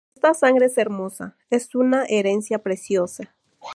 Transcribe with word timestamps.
Esta 0.15 0.33
sangre 0.33 0.65
es 0.65 0.79
hermosa, 0.79 1.37
es 1.51 1.75
una 1.75 2.05
herencia 2.05 2.57
preciosa". 2.63 3.35